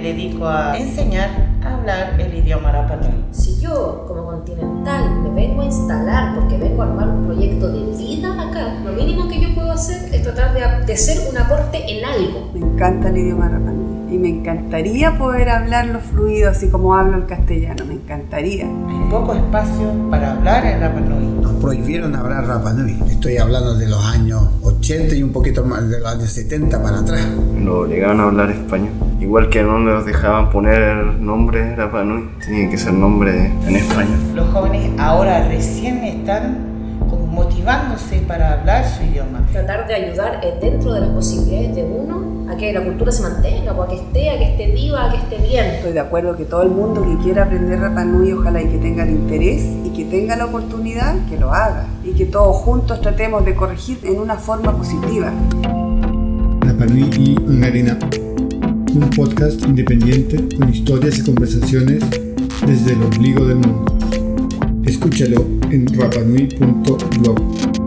me 0.00 0.14
dedico 0.14 0.46
a 0.46 0.78
enseñar 0.78 1.28
a 1.62 1.74
hablar 1.74 2.18
el 2.18 2.34
idioma 2.34 2.72
Rapa 2.72 2.96
Nui. 2.96 3.22
Si 3.32 3.60
yo, 3.60 4.06
como 4.08 4.24
continental, 4.24 5.20
me 5.22 5.28
vengo 5.28 5.60
a 5.60 5.66
instalar 5.66 6.34
porque 6.34 6.56
vengo 6.56 6.82
a 6.82 6.86
armar 6.86 7.08
un 7.08 7.26
proyecto 7.26 7.70
de 7.70 7.98
vida 7.98 8.48
acá, 8.48 8.80
lo 8.82 8.92
mínimo 8.92 9.28
que 9.28 9.40
yo 9.40 9.54
puedo 9.54 9.70
hacer 9.70 10.12
es 10.14 10.22
tratar 10.22 10.54
de, 10.54 10.86
de 10.86 10.96
ser 10.96 11.28
un 11.28 11.36
aporte 11.36 11.84
en 11.86 12.02
algo. 12.02 12.50
Me 12.54 12.60
encanta 12.60 13.10
el 13.10 13.18
idioma 13.18 13.50
Rapa 13.50 13.72
Nui 13.72 13.90
y 13.92 14.02
me 14.04 14.09
encantaría 14.30 15.18
poder 15.18 15.48
hablarlo 15.48 16.00
fluido 16.00 16.50
así 16.50 16.68
como 16.68 16.94
hablo 16.94 17.18
el 17.18 17.26
castellano, 17.26 17.84
me 17.86 17.94
encantaría. 17.94 18.64
Hay 18.64 19.10
poco 19.10 19.34
espacio 19.34 19.92
para 20.10 20.32
hablar 20.32 20.64
en 20.66 20.80
Rapa 20.80 21.00
Nui. 21.00 21.42
Nos 21.42 21.52
prohibieron 21.54 22.14
hablar 22.14 22.46
Rapa 22.46 22.72
Nui. 22.72 22.98
Estoy 23.10 23.36
hablando 23.36 23.76
de 23.76 23.88
los 23.88 24.04
años 24.04 24.42
80 24.62 25.14
y 25.14 25.22
un 25.22 25.32
poquito 25.32 25.64
más 25.64 25.88
de 25.88 26.00
los 26.00 26.08
años 26.08 26.30
70 26.30 26.82
para 26.82 27.00
atrás. 27.00 27.26
Nos 27.58 27.86
obligaban 27.86 28.20
a 28.20 28.24
hablar 28.24 28.50
español. 28.50 28.90
Igual 29.20 29.48
que 29.50 29.62
no 29.62 29.78
nos 29.78 30.06
dejaban 30.06 30.50
poner 30.50 30.96
nombre 31.20 31.76
Rapa 31.76 32.02
Nui, 32.02 32.30
tenía 32.44 32.70
que 32.70 32.78
ser 32.78 32.94
nombre 32.94 33.52
en 33.66 33.76
español. 33.76 34.18
Los 34.34 34.48
jóvenes 34.50 34.90
ahora 34.98 35.46
recién 35.48 35.98
están 36.04 36.79
como 37.08 37.26
motivándose 37.26 38.20
para 38.26 38.52
hablar 38.54 38.86
su 38.86 39.04
idioma. 39.04 39.46
Tratar 39.52 39.86
de 39.86 39.94
ayudar 39.94 40.40
dentro 40.60 40.92
de 40.92 41.00
las 41.00 41.10
posibilidades 41.10 41.76
de 41.76 41.84
uno 41.84 42.30
a 42.50 42.56
que 42.56 42.72
la 42.72 42.82
cultura 42.82 43.12
se 43.12 43.22
mantenga, 43.22 43.72
o 43.72 43.82
a 43.82 43.88
que 43.88 43.96
esté, 43.96 44.30
a 44.30 44.38
que 44.38 44.44
esté 44.50 44.72
viva, 44.72 45.06
a 45.06 45.10
que 45.10 45.18
esté 45.18 45.38
bien. 45.48 45.66
Estoy 45.66 45.92
de 45.92 46.00
acuerdo 46.00 46.36
que 46.36 46.44
todo 46.44 46.62
el 46.62 46.70
mundo 46.70 47.02
que 47.04 47.22
quiera 47.22 47.44
aprender 47.44 47.78
Rapa 47.78 48.04
Nui, 48.04 48.32
ojalá 48.32 48.60
y 48.60 48.66
que 48.66 48.78
tenga 48.78 49.04
el 49.04 49.10
interés 49.10 49.62
y 49.84 49.90
que 49.90 50.04
tenga 50.04 50.36
la 50.36 50.46
oportunidad, 50.46 51.14
que 51.28 51.38
lo 51.38 51.52
haga. 51.52 51.86
Y 52.04 52.12
que 52.12 52.26
todos 52.26 52.56
juntos 52.56 53.00
tratemos 53.00 53.44
de 53.44 53.54
corregir 53.54 53.98
en 54.02 54.18
una 54.18 54.36
forma 54.36 54.76
positiva. 54.76 55.32
Rapa 56.60 56.86
Nui 56.86 57.08
y 57.16 57.36
Angarina, 57.36 57.98
un 58.94 59.10
podcast 59.10 59.62
independiente 59.64 60.56
con 60.56 60.68
historias 60.68 61.18
y 61.18 61.24
conversaciones 61.24 62.02
desde 62.66 62.92
el 62.92 63.02
ombligo 63.02 63.44
del 63.44 63.56
mundo. 63.56 63.89
Escúchalo 65.00 65.46
en 65.70 65.86
rapanui.blog. 65.98 67.79